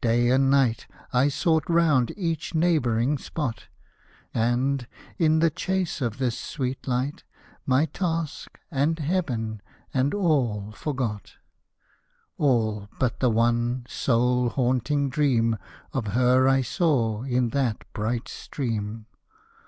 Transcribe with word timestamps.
Day 0.00 0.28
and 0.30 0.48
night 0.48 0.86
I 1.12 1.26
sought 1.26 1.64
around 1.68 2.12
each 2.16 2.54
neighbouring 2.54 3.18
spot; 3.18 3.64
And, 4.32 4.86
in 5.18 5.40
the 5.40 5.50
chase 5.50 6.00
of 6.00 6.18
this 6.18 6.38
sweet 6.38 6.86
light, 6.86 7.24
My 7.66 7.86
task, 7.86 8.60
and 8.70 8.96
heaven, 9.00 9.60
and 9.92 10.14
all 10.14 10.70
forgot,— 10.70 11.32
All, 12.38 12.88
but 13.00 13.18
the 13.18 13.28
one, 13.28 13.84
sole, 13.88 14.50
haunting 14.50 15.10
dream 15.10 15.56
Of 15.92 16.06
her 16.14 16.46
I 16.48 16.60
saw 16.62 17.24
in 17.24 17.48
that 17.48 17.84
bright 17.92 18.28
stream. 18.28 19.06